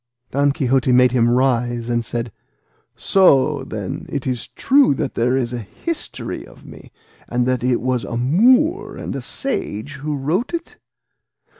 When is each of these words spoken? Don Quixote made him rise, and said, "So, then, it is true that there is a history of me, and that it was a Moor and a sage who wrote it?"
Don 0.31 0.51
Quixote 0.51 0.91
made 0.91 1.11
him 1.11 1.29
rise, 1.29 1.87
and 1.87 2.03
said, 2.03 2.31
"So, 2.95 3.63
then, 3.63 4.07
it 4.09 4.25
is 4.25 4.47
true 4.47 4.95
that 4.95 5.13
there 5.13 5.37
is 5.37 5.53
a 5.53 5.59
history 5.59 6.43
of 6.43 6.65
me, 6.65 6.91
and 7.29 7.45
that 7.45 7.63
it 7.63 7.79
was 7.79 8.03
a 8.03 8.17
Moor 8.17 8.97
and 8.97 9.15
a 9.15 9.21
sage 9.21 9.97
who 9.97 10.15
wrote 10.17 10.55
it?" 10.55 10.77